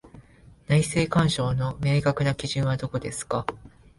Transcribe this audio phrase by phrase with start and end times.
[0.67, 3.45] 内政干渉の明確な基準はどこですか？